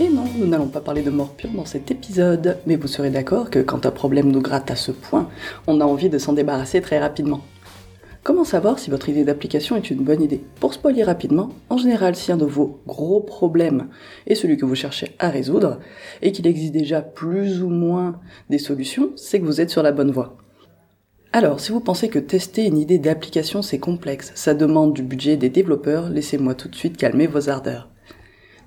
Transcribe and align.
Et 0.00 0.08
non, 0.08 0.24
nous 0.34 0.46
n'allons 0.46 0.68
pas 0.68 0.80
parler 0.80 1.02
de 1.02 1.10
mort 1.10 1.34
pure 1.34 1.50
dans 1.50 1.66
cet 1.66 1.90
épisode, 1.90 2.56
mais 2.64 2.76
vous 2.76 2.88
serez 2.88 3.10
d'accord 3.10 3.50
que 3.50 3.58
quand 3.58 3.84
un 3.84 3.90
problème 3.90 4.30
nous 4.30 4.40
gratte 4.40 4.70
à 4.70 4.76
ce 4.76 4.92
point, 4.92 5.28
on 5.66 5.78
a 5.82 5.84
envie 5.84 6.08
de 6.08 6.16
s'en 6.16 6.32
débarrasser 6.32 6.80
très 6.80 6.98
rapidement. 6.98 7.42
Comment 8.22 8.44
savoir 8.44 8.78
si 8.78 8.88
votre 8.88 9.10
idée 9.10 9.24
d'application 9.24 9.76
est 9.76 9.90
une 9.90 10.02
bonne 10.02 10.22
idée? 10.22 10.42
Pour 10.58 10.72
spoiler 10.72 11.02
rapidement, 11.02 11.50
en 11.68 11.76
général, 11.76 12.16
si 12.16 12.32
un 12.32 12.38
de 12.38 12.46
vos 12.46 12.80
gros 12.86 13.20
problèmes 13.20 13.88
est 14.26 14.36
celui 14.36 14.56
que 14.56 14.64
vous 14.64 14.74
cherchez 14.74 15.14
à 15.18 15.28
résoudre, 15.28 15.80
et 16.22 16.32
qu'il 16.32 16.46
existe 16.46 16.72
déjà 16.72 17.02
plus 17.02 17.62
ou 17.62 17.68
moins 17.68 18.20
des 18.48 18.58
solutions, 18.58 19.10
c'est 19.16 19.38
que 19.38 19.44
vous 19.44 19.60
êtes 19.60 19.68
sur 19.68 19.82
la 19.82 19.92
bonne 19.92 20.12
voie. 20.12 20.38
Alors, 21.34 21.60
si 21.60 21.72
vous 21.72 21.80
pensez 21.80 22.08
que 22.08 22.18
tester 22.18 22.64
une 22.64 22.78
idée 22.78 22.98
d'application 22.98 23.60
c'est 23.60 23.78
complexe, 23.78 24.32
ça 24.34 24.54
demande 24.54 24.94
du 24.94 25.02
budget 25.02 25.36
des 25.36 25.50
développeurs, 25.50 26.08
laissez-moi 26.08 26.54
tout 26.54 26.68
de 26.68 26.74
suite 26.74 26.96
calmer 26.96 27.26
vos 27.26 27.50
ardeurs. 27.50 27.90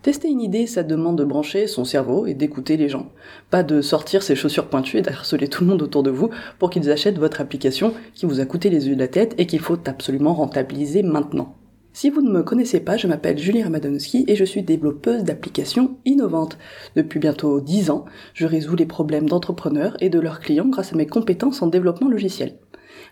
Tester 0.03 0.27
une 0.27 0.41
idée, 0.41 0.67
ça 0.67 0.83
demande 0.83 1.17
de 1.17 1.23
brancher 1.23 1.65
son 1.65 1.85
cerveau 1.85 2.25
et 2.25 2.33
d'écouter 2.33 2.75
les 2.75 2.89
gens. 2.89 3.07
Pas 3.49 3.63
de 3.63 3.79
sortir 3.79 4.21
ses 4.21 4.35
chaussures 4.35 4.67
pointues 4.67 4.97
et 4.97 5.01
d'harceler 5.01 5.47
tout 5.47 5.63
le 5.63 5.69
monde 5.69 5.81
autour 5.81 6.03
de 6.03 6.09
vous 6.09 6.29
pour 6.59 6.69
qu'ils 6.69 6.91
achètent 6.91 7.17
votre 7.17 7.39
application 7.39 7.93
qui 8.13 8.25
vous 8.25 8.41
a 8.41 8.45
coûté 8.45 8.69
les 8.69 8.89
yeux 8.89 8.95
de 8.95 8.99
la 8.99 9.07
tête 9.07 9.33
et 9.37 9.47
qu'il 9.47 9.61
faut 9.61 9.79
absolument 9.85 10.33
rentabiliser 10.33 11.03
maintenant. 11.03 11.55
Si 11.93 12.09
vous 12.09 12.21
ne 12.21 12.29
me 12.29 12.43
connaissez 12.43 12.81
pas, 12.81 12.97
je 12.97 13.07
m'appelle 13.07 13.37
Julie 13.37 13.63
Ramadonowski 13.63 14.25
et 14.27 14.35
je 14.35 14.43
suis 14.43 14.61
développeuse 14.61 15.23
d'applications 15.23 15.95
innovantes. 16.03 16.57
Depuis 16.97 17.21
bientôt 17.21 17.61
10 17.61 17.89
ans, 17.89 18.03
je 18.33 18.45
résous 18.45 18.75
les 18.75 18.85
problèmes 18.85 19.29
d'entrepreneurs 19.29 19.95
et 20.01 20.09
de 20.09 20.19
leurs 20.19 20.41
clients 20.41 20.67
grâce 20.67 20.91
à 20.91 20.97
mes 20.97 21.07
compétences 21.07 21.61
en 21.61 21.67
développement 21.67 22.09
logiciel. 22.09 22.55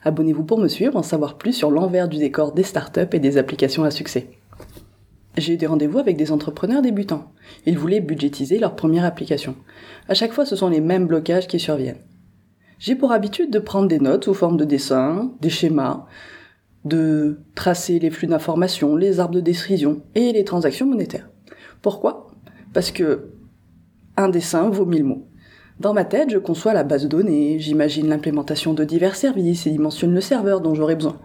Abonnez-vous 0.04 0.44
pour 0.44 0.60
me 0.60 0.68
suivre, 0.68 0.98
en 0.98 1.04
savoir 1.04 1.38
plus 1.38 1.54
sur 1.54 1.72
l'envers 1.72 2.10
du 2.10 2.18
décor 2.18 2.52
des 2.52 2.64
startups 2.64 3.08
et 3.14 3.20
des 3.20 3.38
applications 3.38 3.86
à 3.86 3.92
succès. 3.92 4.28
J'ai 5.38 5.54
eu 5.54 5.58
des 5.58 5.68
rendez-vous 5.68 6.00
avec 6.00 6.18
des 6.18 6.32
entrepreneurs 6.32 6.82
débutants. 6.82 7.32
Ils 7.66 7.78
voulaient 7.78 8.02
budgétiser 8.02 8.60
leur 8.60 8.76
première 8.76 9.06
application. 9.06 9.56
À 10.10 10.14
chaque 10.14 10.34
fois, 10.34 10.46
ce 10.46 10.56
sont 10.56 10.70
les 10.70 10.82
mêmes 10.82 11.08
blocages 11.08 11.48
qui 11.48 11.60
surviennent. 11.60 12.02
J'ai 12.80 12.96
pour 12.96 13.12
habitude 13.12 13.52
de 13.52 13.60
prendre 13.60 13.88
des 13.88 14.00
notes 14.00 14.26
sous 14.26 14.34
forme 14.34 14.58
de 14.58 14.66
dessins, 14.66 15.32
des 15.40 15.50
schémas, 15.50 16.06
de 16.84 17.40
tracer 17.56 18.00
les 18.00 18.10
flux 18.10 18.28
d'informations, 18.28 18.96
les 18.96 19.20
arbres 19.20 19.36
de 19.36 19.40
décision 19.40 20.02
et 20.16 20.34
les 20.34 20.44
transactions 20.44 20.88
monétaires. 20.88 21.30
Pourquoi? 21.82 22.32
Parce 22.74 22.92
que 22.92 23.30
un 24.18 24.30
dessin 24.30 24.70
vaut 24.70 24.86
mille 24.86 25.04
mots. 25.04 25.28
Dans 25.80 25.94
ma 25.94 26.06
tête, 26.06 26.30
je 26.30 26.38
conçois 26.38 26.74
la 26.74 26.84
base 26.84 27.04
de 27.04 27.08
données, 27.08 27.60
j'imagine 27.60 28.08
l'implémentation 28.08 28.74
de 28.74 28.84
divers 28.84 29.16
services 29.16 29.66
et 29.66 29.72
dimensionne 29.72 30.14
le 30.14 30.22
serveur 30.22 30.62
dont 30.62 30.76
j'aurai 30.76 30.96
besoin. 30.96 31.20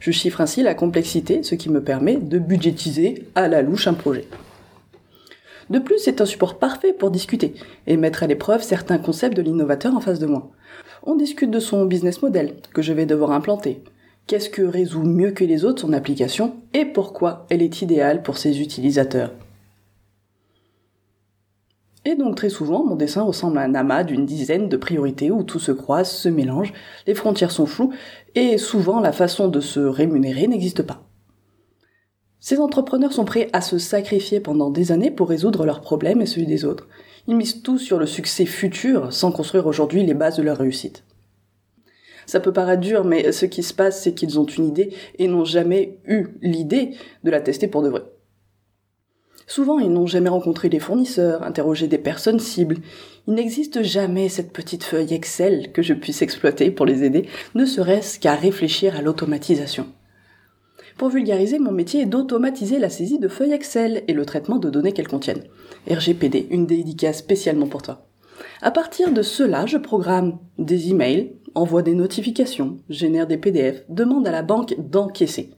Je 0.00 0.10
chiffre 0.10 0.40
ainsi 0.40 0.62
la 0.62 0.74
complexité, 0.74 1.42
ce 1.42 1.54
qui 1.54 1.70
me 1.70 1.82
permet 1.82 2.16
de 2.16 2.38
budgétiser 2.38 3.26
à 3.34 3.48
la 3.48 3.62
louche 3.62 3.86
un 3.86 3.94
projet. 3.94 4.26
De 5.70 5.78
plus, 5.78 5.98
c'est 5.98 6.20
un 6.20 6.26
support 6.26 6.58
parfait 6.58 6.92
pour 6.92 7.10
discuter 7.10 7.54
et 7.86 7.96
mettre 7.96 8.22
à 8.22 8.26
l'épreuve 8.26 8.62
certains 8.62 8.98
concepts 8.98 9.36
de 9.36 9.42
l'innovateur 9.42 9.94
en 9.94 10.00
face 10.00 10.18
de 10.18 10.26
moi. 10.26 10.50
On 11.04 11.16
discute 11.16 11.50
de 11.50 11.60
son 11.60 11.86
business 11.86 12.22
model 12.22 12.54
que 12.72 12.82
je 12.82 12.92
vais 12.92 13.06
devoir 13.06 13.32
implanter. 13.32 13.82
Qu'est-ce 14.26 14.50
que 14.50 14.62
résout 14.62 15.02
mieux 15.02 15.32
que 15.32 15.44
les 15.44 15.64
autres 15.64 15.82
son 15.82 15.92
application 15.92 16.56
et 16.72 16.84
pourquoi 16.84 17.46
elle 17.50 17.62
est 17.62 17.82
idéale 17.82 18.22
pour 18.22 18.38
ses 18.38 18.60
utilisateurs? 18.60 19.32
Et 22.06 22.16
donc 22.16 22.36
très 22.36 22.50
souvent, 22.50 22.84
mon 22.84 22.96
dessin 22.96 23.22
ressemble 23.22 23.58
à 23.58 23.62
un 23.62 23.74
amas 23.74 24.04
d'une 24.04 24.26
dizaine 24.26 24.68
de 24.68 24.76
priorités 24.76 25.30
où 25.30 25.42
tout 25.42 25.58
se 25.58 25.72
croise, 25.72 26.10
se 26.10 26.28
mélange, 26.28 26.72
les 27.06 27.14
frontières 27.14 27.50
sont 27.50 27.66
floues, 27.66 27.92
et 28.34 28.58
souvent 28.58 29.00
la 29.00 29.12
façon 29.12 29.48
de 29.48 29.60
se 29.60 29.80
rémunérer 29.80 30.46
n'existe 30.46 30.82
pas. 30.82 31.02
Ces 32.40 32.60
entrepreneurs 32.60 33.14
sont 33.14 33.24
prêts 33.24 33.48
à 33.54 33.62
se 33.62 33.78
sacrifier 33.78 34.38
pendant 34.38 34.68
des 34.68 34.92
années 34.92 35.10
pour 35.10 35.30
résoudre 35.30 35.64
leurs 35.64 35.80
problèmes 35.80 36.20
et 36.20 36.26
celui 36.26 36.46
des 36.46 36.66
autres. 36.66 36.88
Ils 37.26 37.36
misent 37.36 37.62
tout 37.62 37.78
sur 37.78 37.98
le 37.98 38.04
succès 38.04 38.44
futur 38.44 39.14
sans 39.14 39.32
construire 39.32 39.66
aujourd'hui 39.66 40.04
les 40.04 40.12
bases 40.12 40.36
de 40.36 40.42
leur 40.42 40.58
réussite. 40.58 41.04
Ça 42.26 42.40
peut 42.40 42.52
paraître 42.52 42.82
dur, 42.82 43.04
mais 43.04 43.32
ce 43.32 43.46
qui 43.46 43.62
se 43.62 43.72
passe, 43.72 44.02
c'est 44.02 44.12
qu'ils 44.12 44.38
ont 44.38 44.44
une 44.44 44.66
idée 44.66 44.92
et 45.18 45.26
n'ont 45.26 45.46
jamais 45.46 46.00
eu 46.06 46.28
l'idée 46.42 46.90
de 47.22 47.30
la 47.30 47.40
tester 47.40 47.66
pour 47.66 47.82
de 47.82 47.88
vrai. 47.88 48.02
Souvent, 49.46 49.78
ils 49.78 49.92
n'ont 49.92 50.06
jamais 50.06 50.30
rencontré 50.30 50.68
les 50.68 50.78
fournisseurs, 50.78 51.42
interrogé 51.42 51.86
des 51.86 51.98
personnes 51.98 52.38
cibles. 52.38 52.78
Il 53.28 53.34
n'existe 53.34 53.82
jamais 53.82 54.28
cette 54.28 54.52
petite 54.52 54.84
feuille 54.84 55.12
Excel 55.12 55.70
que 55.72 55.82
je 55.82 55.94
puisse 55.94 56.22
exploiter 56.22 56.70
pour 56.70 56.86
les 56.86 57.04
aider, 57.04 57.28
ne 57.54 57.66
serait-ce 57.66 58.18
qu'à 58.18 58.34
réfléchir 58.34 58.96
à 58.96 59.02
l'automatisation. 59.02 59.86
Pour 60.96 61.08
vulgariser, 61.08 61.58
mon 61.58 61.72
métier 61.72 62.02
est 62.02 62.06
d'automatiser 62.06 62.78
la 62.78 62.88
saisie 62.88 63.18
de 63.18 63.28
feuilles 63.28 63.52
Excel 63.52 64.04
et 64.08 64.12
le 64.12 64.24
traitement 64.24 64.58
de 64.58 64.70
données 64.70 64.92
qu'elles 64.92 65.08
contiennent. 65.08 65.44
RGPD, 65.90 66.46
une 66.50 66.66
dédicace 66.66 67.18
spécialement 67.18 67.66
pour 67.66 67.82
toi. 67.82 68.06
À 68.62 68.70
partir 68.70 69.12
de 69.12 69.22
cela, 69.22 69.66
je 69.66 69.76
programme 69.76 70.38
des 70.58 70.90
emails, 70.90 71.36
envoie 71.54 71.82
des 71.82 71.94
notifications, 71.94 72.78
génère 72.88 73.26
des 73.26 73.36
PDF, 73.36 73.84
demande 73.88 74.26
à 74.26 74.32
la 74.32 74.42
banque 74.42 74.74
d'encaisser 74.78 75.50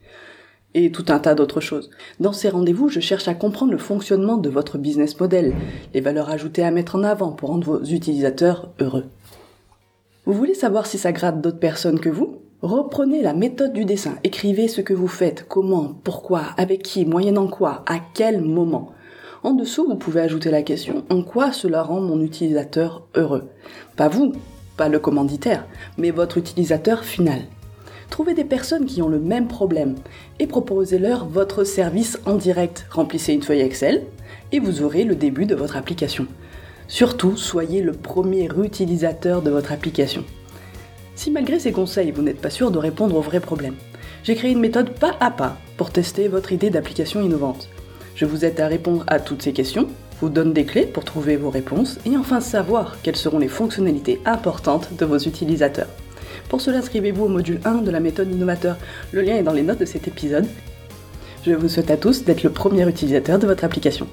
et 0.77 0.93
tout 0.93 1.07
un 1.09 1.19
tas 1.19 1.35
d'autres 1.35 1.61
choses. 1.61 1.91
Dans 2.21 2.35
ces 2.35 2.51
rendez-vous, 2.51 2.91
je 2.91 3.01
cherche 3.01 3.29
à 3.29 3.35
comprendre 3.35 3.73
le 3.73 3.79
fonctionnement 3.79 4.37
de 4.37 4.51
votre 4.51 4.77
business 4.77 5.19
model, 5.19 5.55
les 5.95 6.03
valeurs 6.03 6.29
ajoutées 6.29 6.63
à 6.63 6.71
mettre 6.71 6.97
en 6.97 7.03
avant 7.03 7.33
pour 7.33 7.49
rendre 7.49 7.67
vos 7.67 7.83
utilisateurs 7.83 8.71
heureux. 8.79 9.07
Vous 10.27 10.35
voulez 10.35 10.55
savoir 10.55 10.87
si 10.87 10.99
ça 10.99 11.13
gratte 11.13 11.41
d'autres 11.41 11.59
personnes 11.59 11.99
que 11.99 12.11
vous? 12.11 12.43
Reprenez 12.61 13.23
la 13.23 13.33
méthode 13.33 13.73
du 13.73 13.87
dessin, 13.87 14.17
écrivez 14.23 14.69
ce 14.69 14.83
que 14.83 14.93
vous 14.95 15.09
faites, 15.09 15.47
comment, 15.49 15.95
pourquoi, 16.05 16.43
avec 16.59 16.83
qui, 16.83 17.07
moyennant 17.07 17.49
quoi, 17.49 17.83
à 17.87 17.99
quel 18.13 18.43
moment. 18.43 18.93
En 19.43 19.53
dessous, 19.53 19.87
vous 19.87 19.97
pouvez 19.97 20.21
ajouter 20.21 20.51
la 20.51 20.63
question 20.63 21.05
en 21.09 21.23
quoi 21.23 21.53
cela 21.53 21.83
rend 21.83 22.01
mon 22.01 22.21
utilisateur 22.21 23.07
heureux? 23.15 23.49
Pas 23.97 24.09
vous, 24.09 24.33
pas 24.77 24.89
le 24.91 24.99
commanditaire, 24.99 25.67
mais 25.97 26.11
votre 26.11 26.37
utilisateur 26.37 27.05
final. 27.05 27.41
Trouvez 28.11 28.35
des 28.35 28.45
personnes 28.45 28.87
qui 28.87 29.03
ont 29.03 29.09
le 29.09 29.19
même 29.19 29.49
problème 29.49 29.97
et 30.39 30.47
proposez-leur 30.47 31.27
votre 31.27 31.65
service 31.65 32.19
en 32.25 32.35
direct. 32.35 32.87
Remplissez 32.91 33.33
une 33.33 33.43
feuille 33.43 33.61
Excel 33.61 34.05
et 34.53 34.61
vous 34.61 34.83
aurez 34.83 35.05
le 35.05 35.15
début 35.15 35.47
de 35.47 35.55
votre 35.55 35.77
application. 35.77 36.27
Surtout, 36.89 37.37
soyez 37.37 37.83
le 37.83 37.93
premier 37.93 38.49
utilisateur 38.63 39.43
de 39.43 39.51
votre 39.51 39.73
application. 39.73 40.25
Si 41.17 41.31
malgré 41.31 41.59
ces 41.59 41.73
conseils, 41.73 42.13
vous 42.13 42.23
n'êtes 42.23 42.41
pas 42.41 42.51
sûr 42.51 42.71
de 42.71 42.79
répondre 42.79 43.17
aux 43.17 43.23
vrais 43.23 43.41
problèmes, 43.41 43.77
j'ai 44.23 44.35
créé 44.35 44.53
une 44.53 44.61
méthode 44.61 44.91
pas 44.91 45.17
à 45.21 45.31
pas 45.31 45.57
pour 45.77 45.91
tester 45.91 46.29
votre 46.29 46.53
idée 46.53 46.71
d'application 46.71 47.23
innovante. 47.23 47.69
Je 48.15 48.25
vous 48.25 48.45
aide 48.45 48.61
à 48.61 48.69
répondre 48.69 49.05
à 49.07 49.19
toutes 49.19 49.43
ces 49.43 49.53
questions, 49.53 49.89
vous 50.21 50.29
donne 50.29 50.53
des 50.53 50.65
clés 50.65 50.87
pour 50.87 51.05
trouver 51.05 51.37
vos 51.37 51.51
réponses 51.51 51.99
et 52.07 52.17
enfin 52.17 52.41
savoir 52.41 52.97
quelles 53.03 53.17
seront 53.17 53.39
les 53.39 53.49
fonctionnalités 53.49 54.21
importantes 54.25 54.91
de 54.97 55.05
vos 55.05 55.19
utilisateurs. 55.19 55.89
Pour 56.49 56.61
cela, 56.61 56.79
inscrivez-vous 56.79 57.25
au 57.25 57.29
module 57.29 57.61
1 57.65 57.83
de 57.83 57.91
la 57.91 58.01
méthode 58.01 58.33
innovateur. 58.33 58.77
Le 59.13 59.23
lien 59.23 59.37
est 59.37 59.43
dans 59.43 59.53
les 59.53 59.63
notes 59.63 59.81
de 59.81 59.85
cet 59.85 60.07
épisode. 60.09 60.47
Je 61.45 61.53
vous 61.53 61.69
souhaite 61.69 61.91
à 61.91 61.97
tous 61.97 62.25
d'être 62.25 62.43
le 62.43 62.51
premier 62.51 62.89
utilisateur 62.89 63.39
de 63.39 63.47
votre 63.47 63.65
application. 63.65 64.07